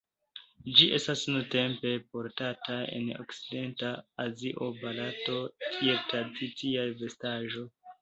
Ĝi 0.77 0.87
estas 0.97 1.25
nuntempe 1.35 1.91
portata 2.15 2.79
en 3.01 3.13
okcidenta 3.25 3.93
Azio, 4.27 4.73
Barato, 4.83 5.39
kiel 5.71 6.05
tradicia 6.11 6.93
vestaĵo. 7.07 7.69